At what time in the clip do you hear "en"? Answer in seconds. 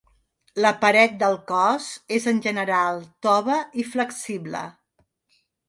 2.33-2.41